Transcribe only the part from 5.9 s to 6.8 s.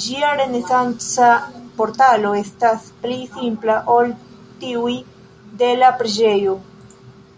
preĝejo.